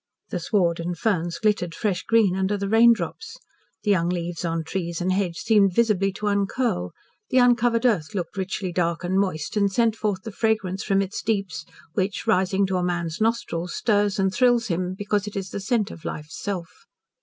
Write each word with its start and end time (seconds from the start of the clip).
The 0.29 0.39
sward 0.39 0.79
and 0.79 0.97
ferns 0.97 1.37
glittered 1.37 1.75
fresh 1.75 2.01
green 2.01 2.35
under 2.35 2.57
the 2.57 2.67
raindrops; 2.67 3.37
the 3.83 3.91
young 3.91 4.09
leaves 4.09 4.43
on 4.43 4.63
trees 4.63 4.99
and 4.99 5.13
hedge 5.13 5.37
seemed 5.37 5.75
visibly 5.75 6.11
to 6.13 6.25
uncurl, 6.25 6.91
the 7.29 7.37
uncovered 7.37 7.85
earth 7.85 8.15
looked 8.15 8.35
richly 8.35 8.71
dark 8.73 9.03
and 9.03 9.19
moist, 9.19 9.55
and 9.55 9.71
sent 9.71 9.95
forth 9.95 10.23
the 10.23 10.31
fragrance 10.31 10.83
from 10.83 11.03
its 11.03 11.21
deeps, 11.21 11.65
which, 11.93 12.25
rising 12.25 12.65
to 12.65 12.77
a 12.77 12.83
man's 12.83 13.21
nostrils, 13.21 13.75
stirs 13.75 14.17
and 14.17 14.33
thrills 14.33 14.69
him 14.69 14.95
because 14.97 15.27
it 15.27 15.35
is 15.35 15.51
the 15.51 15.59
scent 15.59 15.91
of 15.91 16.03
life's 16.03 16.41
self. 16.41 16.87